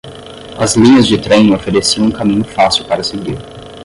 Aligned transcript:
As 0.57 0.75
linhas 0.75 1.05
de 1.05 1.15
trem 1.15 1.53
ofereciam 1.53 2.07
um 2.07 2.11
caminho 2.11 2.43
fácil 2.43 2.83
para 2.85 3.03
seguir. 3.03 3.37